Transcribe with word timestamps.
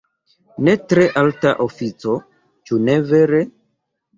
Ne 0.69 0.73
tre 0.93 1.03
alta 1.23 1.51
ofico, 1.67 2.17
ĉu 2.71 2.81
ne 2.89 2.99
vere? 3.13 3.47